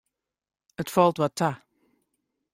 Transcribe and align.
It 0.81 0.89
falt 0.93 1.19
wat 1.19 1.33
ta. 1.39 1.51